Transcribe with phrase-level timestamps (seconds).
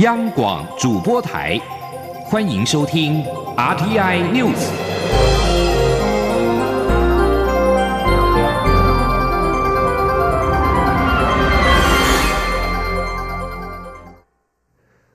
[0.00, 1.58] 央广主播台，
[2.26, 3.24] 欢迎收听
[3.56, 4.68] RTI News。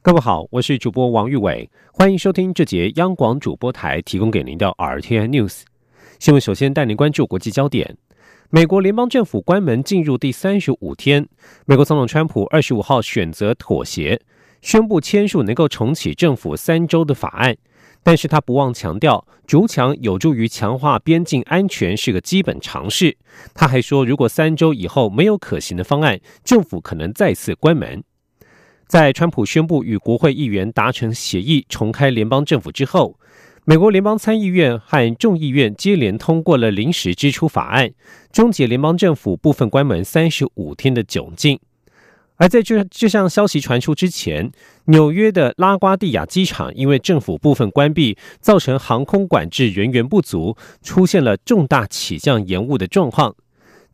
[0.02, 5.62] 各位好，我是主播王玉伟，欢迎收听这节央广主播台提供给您的 RTI News
[6.18, 6.42] 新闻。
[6.42, 7.98] 首先带您关注国际焦点。
[8.50, 11.30] 美国联邦政府关门进入第三十五天，
[11.68, 14.20] 美国总统川普二十五号选择妥协，
[14.62, 17.58] 宣布签署能够重启政府三周的法案。
[18.04, 23.16] 但是他不忘强调，筑墙有助于强化边境安全是个基本常识。
[23.54, 28.04] 他还说，如果三周以后没有可行的方案，政府可能再次关门。
[28.88, 33.18] 在川普宣布与国会议员达成协议，重开联邦政府之后。
[33.64, 37.92] 美国联邦参议院和众议院接连通过了临时支出法案，
[38.32, 41.60] 终结联邦政府部分关门三十五天的窘境。
[42.42, 44.52] 而在这这项消息传出之前，
[44.86, 53.36] 纽约的拉瓜蒂亚机场因为政府部分关闭，造成航空管制人员不足，出现了重大起降延误的状况。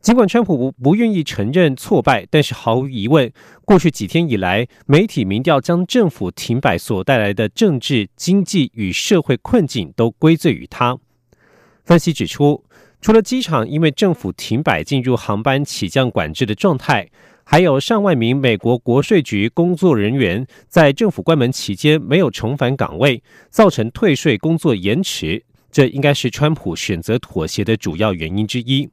[0.00, 3.30] 尽管川普不不愿意承认挫败，但是毫无疑问，
[3.66, 10.96] 过去几天以来，媒体民调将政府停摆所带来的政治、经济与社会困境都归罪于他。
[11.84, 12.64] 分析指出，
[13.02, 17.10] 除了机场因为政府停摆进入航班起降管制的状态，
[17.50, 28.86] 还有上万名美国国税局工作人员在政府关门期间没有重返岗位，造成退税工作延迟，这应该是川普选择妥协的主要原因之一。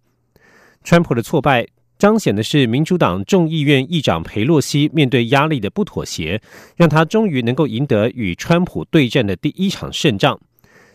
[0.86, 1.68] 川普的挫败
[2.00, 6.42] 彰显的是民主党众议院议长佩洛西面对压力的不妥协，
[6.78, 10.40] 让他终于能够赢得与川普对战的第一场胜仗。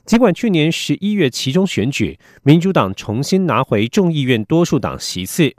[0.06, 5.54] 尽管去年十一月其中选举，民主党重新拿回众议院多数党席次，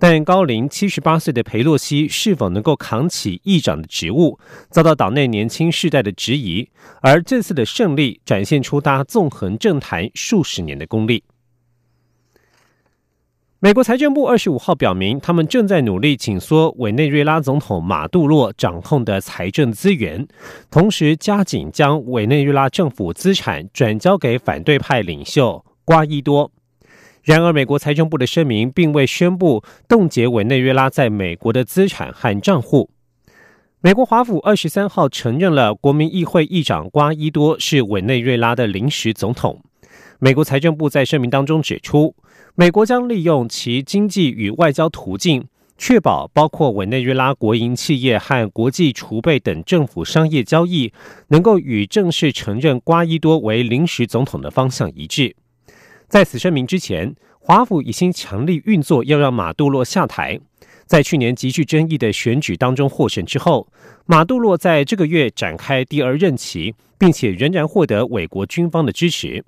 [0.00, 4.38] 但高龄七十八岁的佩洛西是否能够扛起议长的职务，
[4.70, 6.68] 遭到党内年轻世代的质疑。
[7.02, 11.24] 而这次的胜利展现出他纵横政坛数十年的功力。
[13.60, 20.28] 美国财政部二十五号表明，他们正在努力紧缩委内瑞拉总统马杜洛掌控的财政资源，
[20.70, 26.52] 同时加紧将委内瑞拉政府资产转交给反对派领袖瓜伊多。
[27.28, 32.88] 然而，美国财政部的声明并未宣布冻结委内瑞拉在美国的资产和账户。
[33.82, 39.60] 美国华府二十三号承认了国民议会议长瓜伊多是委内瑞拉的临时总统。
[40.18, 42.16] 美国财政部在声明当中指出。
[42.54, 45.46] 美国将利用其经济与外交途径，
[45.76, 50.94] 确保包括委内瑞拉国营企业和国际储备等政府商业交易，
[51.28, 55.36] 能够与正式承认瓜伊多为临时总统的方向一致。
[56.08, 60.40] 在此声明之前，华府已经强力运作，要让马杜洛下台。
[60.86, 63.68] 在去年极具争议的选举当中获胜之后，
[64.06, 69.44] 马杜洛在这个月展开第二任期，并且仍然获得美国军方的支持。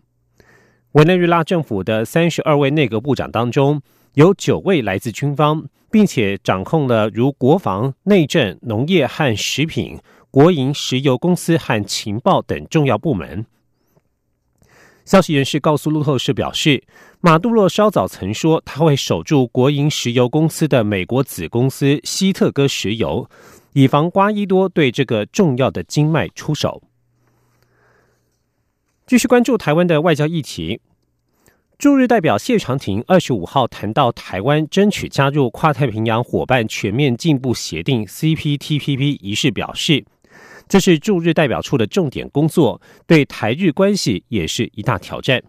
[0.93, 3.81] 委内瑞拉政府的三十二位内阁部长当中，
[4.15, 9.99] 有九位来自军方，并且掌控了如国防、内政、农业和食品、
[10.31, 13.47] 国营石油公司和情报等重要部门。
[15.11, 16.85] 消息人士告诉路透社表示，
[17.21, 23.29] 马杜洛稍早曾说他会守住国营石油公司的美国子公司希特哥石油，
[23.73, 26.81] 以防瓜伊多对这个重要的经脉出手。
[29.05, 30.81] 继续关注台湾的外交议题。
[31.77, 40.05] 驻日代表谢长廷二十五号谈到台湾争取加入跨太平洋伙伴全面进步协定 （CPTPP） 仪式，表示
[40.71, 45.43] 这是驻日代表处的重点工作，对台日关系也是一大挑战。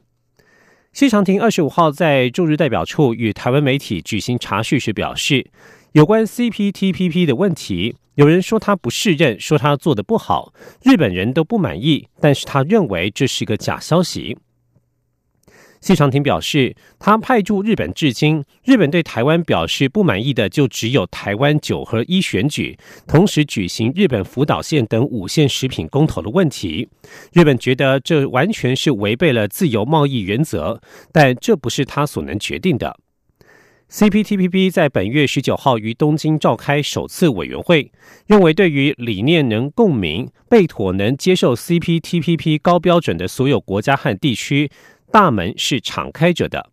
[0.93, 5.45] 谢长廷二十五号在驻日代表处与台湾媒体举行茶叙时表示，
[5.91, 7.95] 有关 CPTPP 的问题。
[8.15, 12.07] 有人说他不适任，说他做的不好，日本人都不满意。
[12.19, 14.39] 但是他认为这是个假消息。
[15.81, 22.78] 谢长廷表示，他派驻日本至今，日本对台湾表示不满意的就只有台湾九合一选举，
[23.08, 26.88] 同时举行日本福岛县等五县食品公投的问题。
[27.33, 30.80] 日本觉得这完全是违背了自由贸易原则，
[31.12, 32.95] 但这不是他所能决定的。
[33.89, 37.92] CPTPP 在本月十九号于东京召开首次委员会，
[38.25, 44.69] 认为对于理念能共鸣、被妥能接受 CPTPP 高标准的所有国家和地区，
[45.12, 46.69] 大门是敞开着的。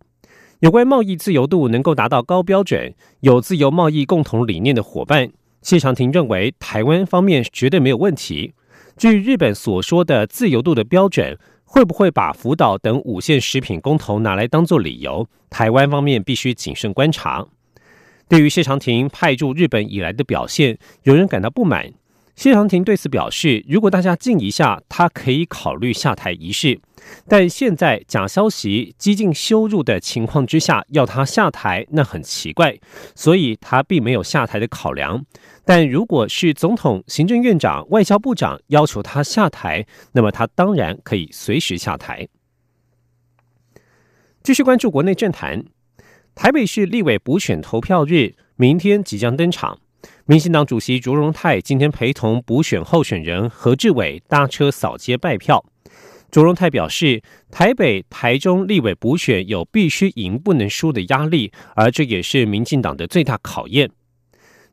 [0.61, 5.31] 有关贸易自由度能够达到高标准、有自由贸易共同理念的伙伴，
[5.63, 8.53] 谢长廷认为台湾方面绝对没有问题。
[8.97, 15.29] 据日本所说的自由度的标准，会不会把福岛等五线食品公投拿来当做理由？
[15.51, 17.47] 台湾方面必须谨慎观察。
[18.29, 21.93] 对于谢长廷派驻日本以来的表现，有人感到不满。
[22.39, 26.81] 谢长廷对此表示，如果大家静一下，他可以考虑下台一事。
[27.27, 32.79] 但现在假消息激进羞辱的情况之下，要他下台，那很奇怪，
[33.17, 35.27] 所以他并没有下台的考量。
[35.65, 42.29] 但如果是总统、行政院长、外交部长要求他下台，那么他当然可以随时下台。
[44.45, 45.65] 继续关注国内政坛，
[46.37, 49.81] 台北市立委补选投票日明天即将登场。
[50.27, 55.65] 民进党主席卓荣泰今天陪同补选候选人何志伟搭车扫街拜票。
[56.31, 63.91] 卓荣泰表示，台北、台中立委补选有必须赢不能输的压力，而这也是民进党的最大考验。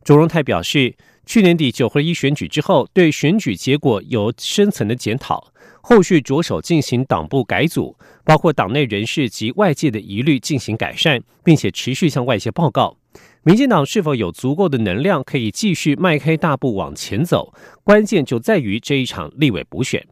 [0.03, 0.95] 卓荣泰表示，
[1.25, 5.51] 去年底九合一选举之后，对选举结果有深层的检讨，
[5.81, 12.97] 后续着手进行党部改组，包括党内人士及外界的疑虑进行改善，并且持续向外界报告。
[13.43, 17.53] 民进党是否有足够的能量可以继续迈开大步往前走？
[17.83, 20.05] 关键就在于这一场立委补选。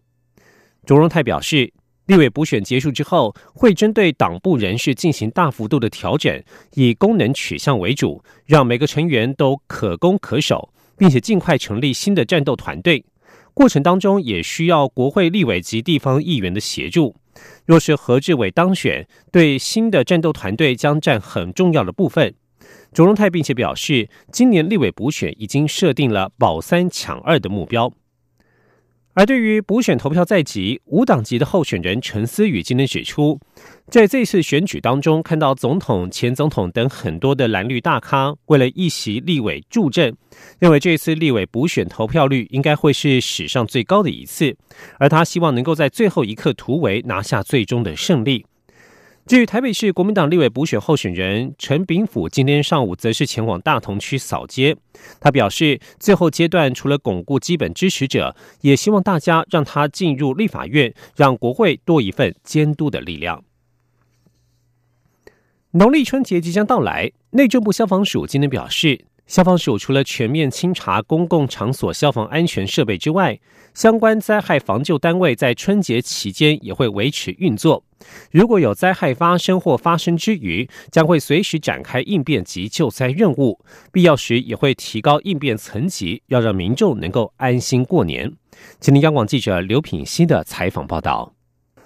[0.85, 1.73] 卓荣泰表示，
[2.05, 13.03] 立委补选结束之后，会针对党部人士进行大幅度的调整，以功能取向为主，让每个成员都可攻可守，并且尽快成立新的战斗团队。
[13.53, 17.15] 过程当中也需要国会立委及地方议员的协助。
[17.65, 22.35] 若是何志伟当选，对新的战斗团队将占很重要的部分。
[22.93, 27.91] 卓荣泰并且表示，今年立委补选已经设定了保三抢二的目标。
[29.15, 33.39] 而对于补选投票在即，无党籍的候选人陈思宇今天指出，
[33.87, 40.15] 在这次选举当中，看到总统、前总统等很多的蓝绿大咖为了一席立委助阵，
[40.59, 44.55] 认为这次立委补选投票率应该会是史上最高的一次，
[44.97, 48.45] 而他希望能够在最后一刻突围，拿下最终的胜利。
[49.25, 54.75] 至于台北市国民党立委补选候选人陈炳甫，今天上午则是前往大同区扫街。
[55.21, 63.41] 他表示，最后阶段除了巩固基本支持者，也希望大家让他进入立法院，让国会多一份监督的力量。
[65.71, 69.05] 农历春节即将到来，内政部消防署今天表示。
[69.25, 73.39] 消防署除了全面清查公共场所消防安全设备之外，
[73.73, 77.85] 相关灾害防救单位在春节期间也会维持运作。
[78.31, 83.59] 如果有灾害发生或发生之余，将会随时展开应变及救灾任务，
[83.91, 88.31] 必要时也会提高应变层级，要让民众能够安心过年。
[88.79, 91.33] 今天央广记者刘品希的采访报道。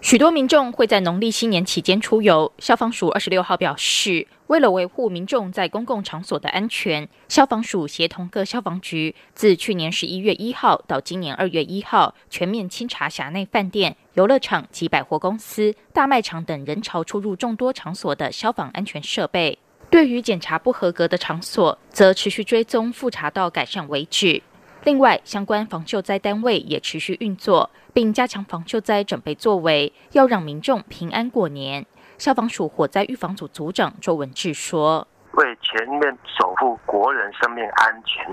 [0.07, 2.50] 许多民众会在农历新年期间出游。
[2.59, 19.59] 消防署二十六号表示，为了维护民众在公共场所的安全，消防署协同各消防局，自去年十一月一号到今年二月一号，全面清查辖内饭店、游乐场及百货公司、大卖场等人潮出入众多场所的消防安全设备。
[19.89, 24.42] 对于检查不合格的场所，则持续追踪复查到改善为止。
[24.83, 31.83] 另外，相关防救灾单位也持续运作，并加强防救灾准备作为，要让民众平安过年。
[32.19, 35.07] 消防署火灾预防组组长周文志说。
[35.31, 38.23] 为全面守护国人生命安全，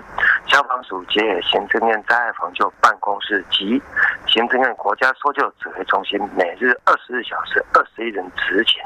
[0.47, 3.81] 消防署结合行政院灾害防救办公室及
[4.27, 8.81] 行政院国家搜救指挥中心，每日二十四小时二十一人执勤，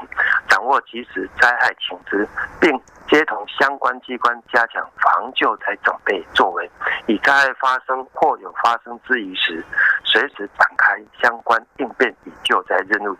[0.49, 2.27] 掌握及时灾害情资，
[2.59, 2.77] 并
[3.09, 6.69] 接同相关机关加强防救灾准备作为，
[7.07, 9.63] 以灾害发生或有发生之疑时，
[10.11, 13.15] 随时展开相关应变与救灾任务，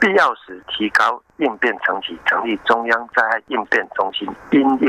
[0.00, 4.28] 必要时提高应变层级，成立中央灾害应变中心。
[4.50, 4.88] 因应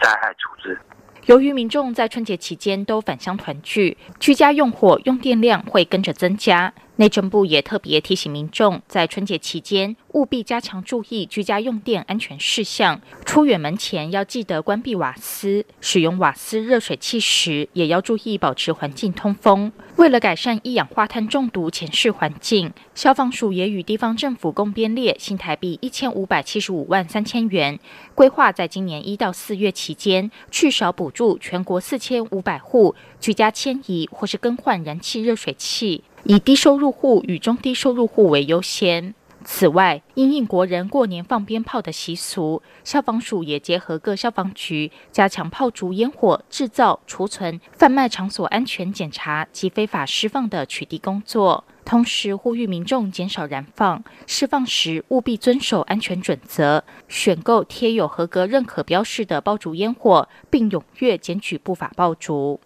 [0.00, 0.78] 灾害处置。
[1.26, 6.72] 由于民众在春节期间都返乡团聚，居家用火用电量会跟着增加。
[6.96, 13.00] 内政部也特别提醒民众，在春节期间务必加强注意居家用电安全事项。
[13.24, 19.72] 出远门前要记得关闭瓦斯，使用瓦斯热水器时也要注意保持环境通风。
[19.96, 27.76] 为了改善一氧化碳中毒前世环境，消防署也与地方政府共编列新台币一千五百七十五万三千元，
[28.14, 36.04] 规划在今年一到四月期间，去少补助全国四千五百户居家迁移或是更换燃气热水器。
[36.24, 39.14] 以低收入户与中低收入户为优先。
[39.46, 51.64] 此外，因应国人过年放鞭炮的习俗，消防署也结合各消防局，加强炮竹烟火制造、储存、贩卖场所安全检查及非法释放的取缔工作。
[51.84, 62.58] 同时，呼吁民众减少燃放，释放时务必遵守安全准则，选购贴有合格认可标示的爆竹烟火，并踊跃检举不法爆竹。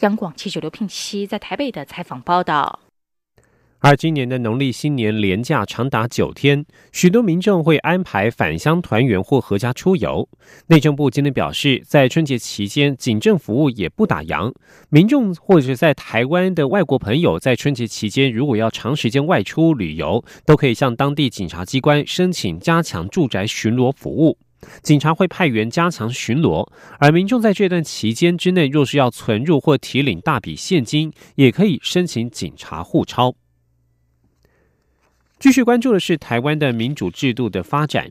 [0.00, 2.80] 央广记者刘聘熙在台北的采访报道。
[3.84, 10.26] 而今年的农历新年连假长达九天，许多民众会安排返乡团圆或合家出游。
[10.68, 14.50] 内政部今天表示，在春节期间，警政服务也不打烊。
[14.88, 24.38] 民众或者在台湾的外国朋友，在春节期间如果要长时间外出旅游，都可以向当地警察机关申请加强住宅巡逻服务。
[24.82, 26.66] 警察会派员加强巡逻，
[26.98, 33.34] 而民众在这段期间之内，若是要存入或提领大笔现金，也可以申请警察护钞。
[35.44, 38.10] 继续关注的是台湾的民主制度的发展。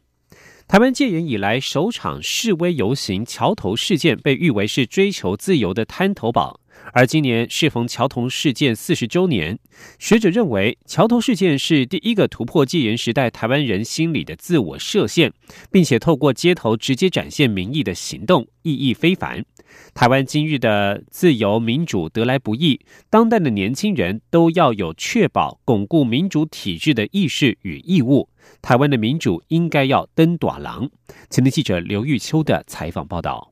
[0.67, 6.59] 台湾戒严以来首场示威游行——桥头事件，被誉为是追求自由的滩头堡。
[6.93, 9.57] 而今年适逢桥头事件四十周年，
[9.97, 15.33] 学者认为桥头事件是第一个突破戒严时代台湾人心里的自我设限，
[15.71, 19.43] 并且透过街头直接展现民意的行动，意义非凡。
[19.93, 28.29] 台湾今日的自由民主得来不易，当代的年轻人都要有确保巩固民主体制的意识与义务。
[28.61, 30.89] 台湾的民主应该要登短廊。
[31.29, 33.51] 前天记者刘玉秋的采访报道。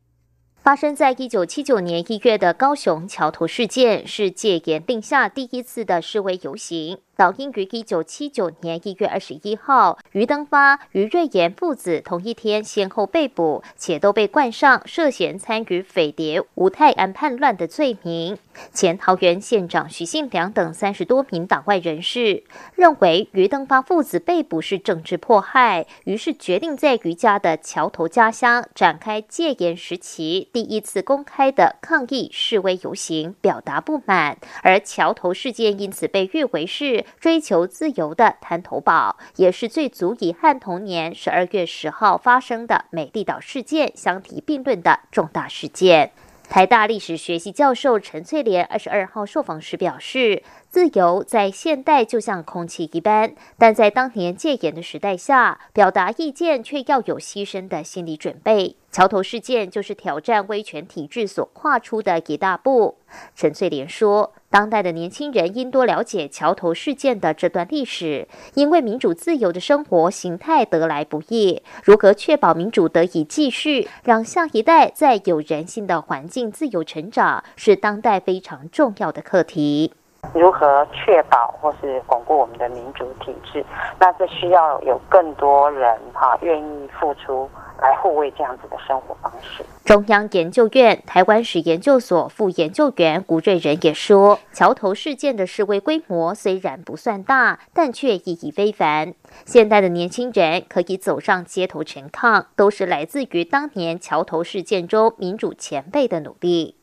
[0.64, 7.00] 发生在一九七九年一月的高雄桥头事件，是戒严令下第一次的示威游行。
[7.22, 18.40] 早因于一九七九年一月二十一号，于登发、于瑞妍父子同一天先后被捕，且都被冠上涉嫌参与匪谍吴泰安叛乱的罪名。
[18.74, 34.40] 前桃园县长徐信良等三十多名党外人士认为，于登发父子被捕是政治迫害，于是决定在于家的桥头家乡展开戒严时期第一次公开的抗议示威游行，表达不满。
[34.64, 37.06] 而桥头事件因此被誉为是。
[37.20, 46.12] 追求自由的滩头堡，也是最足以和同年十二月十号发生的美丽岛事件相提并论的重大事件。
[46.50, 58.76] 台大历史学系教授陈翠莲二十二号受访时表示，自由在现代就像空气一般，但在当年戒严的时代下，表达意见却要有牺牲的心理准备。
[58.92, 62.98] 桥头事件就是挑战威权体制所跨出的一大步。
[63.34, 64.34] 陈翠莲说。
[64.52, 79.94] 当代的年轻人应多了解桥头事件的这段历史，因为民主自由的生活形态得来不易，如何确保民主得以继续，让下一代在有人性的环境自由成长，是当代非常重要的课题。
[80.34, 83.66] 如何确保或是巩固我们的民主体制？
[83.98, 87.50] 那这需要有更多人哈愿意付出。
[87.82, 89.66] 来护卫这样子的生活方式。
[89.84, 99.16] 中央研究院台湾史研究所副研究员吴瑞仁也说，桥头事件的示威规模虽然不算大，但却意义非凡。
[99.46, 106.76] 现代的年轻人可以走上街头陈抗，都是来自于当年桥头事件中民主前辈的努力。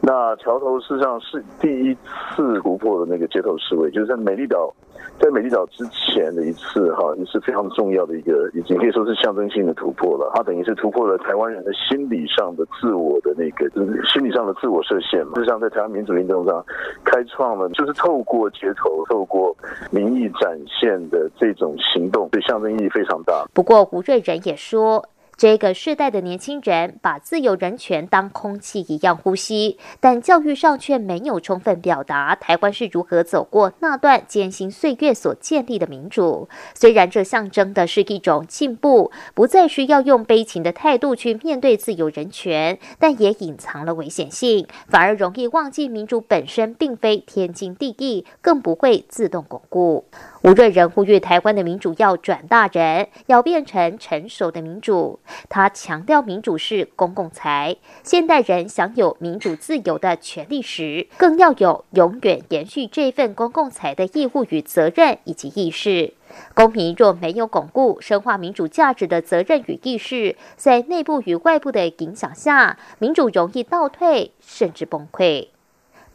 [0.00, 4.72] 那桥头实际上是第一次突破的那个街头示威，就是在美丽岛。
[5.18, 10.30] 在美丽岛之前的一次哈，也是非常重要的一个，已经可以说是象征性的突破了。
[10.34, 15.34] 它等于是突破了台湾人的心理上的自我的那个，就是心理上的自我设限嘛。
[15.36, 16.64] 就像在台湾民主运动上，
[17.04, 19.56] 开创了就是透过街头、透过
[19.90, 23.44] 民意展现的这种行动，对象征意义非常大。
[23.54, 25.04] 不过吴瑞仁也说。
[25.42, 36.48] 这个世代的年轻人把自由人权当空气一样呼吸，但教育上却没有充分表达台湾是如何走过那段艰辛岁月所建立的民主。
[36.76, 50.04] 虽然这象征的是一种进步，不再需要用悲情的态度去面对自由人权，但也隐藏了危险性，反而容易忘记民主本身并非天经地义，更不会自动巩固。
[50.42, 55.20] 吴瑞仁呼吁台湾的民主要转大人，要变成成熟的民主。
[55.48, 66.12] 他强调，民主是公共财，现代人享有民主自由的权利时，更要有永远延续这份公共财的义务与责任以及意识。
[66.54, 75.46] 公民若没有巩固深化民主价值的责任与意识，在内部与外部的影响下，民主容易倒退甚至崩溃。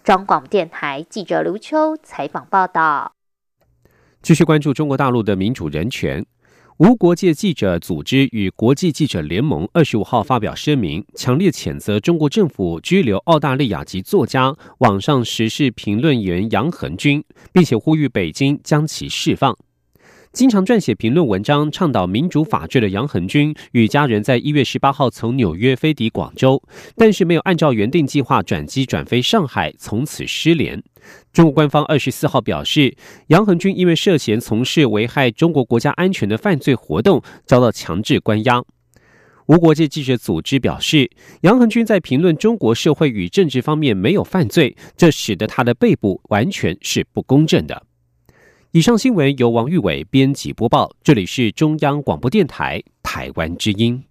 [0.04, 3.17] 中广电台记者刘秋采访报道。
[4.28, 6.26] 继续关注中国大陆的民主人权。
[6.80, 19.58] 无国界记者组织与国际记者联盟二十五号发表声明，强烈谴责中国政府拘留澳大利亚籍作家、网上时事评论员杨恒军，并且呼吁北京将其释放。
[20.34, 26.62] 经常撰写评论文章、倡导民主法治的杨恒军与家人在一月十八号从纽约飞抵广州，
[26.98, 30.84] 但是没有按照原定计划转机转飞上海，从此失联。
[31.34, 32.96] 中国官方二十四号表示，
[33.28, 38.64] 杨恒军因为涉嫌从事危害中国国家安全的犯罪活动，遭到强制关押。
[39.48, 41.10] 无国界记者组织表示，
[41.42, 47.84] 杨恒军在评论中国社会与政治方面没有犯罪，这使得他的被捕完全是不公正的。
[48.72, 54.04] 以上新闻由王玉伟编辑播报，这里是中央广播电台台湾之音。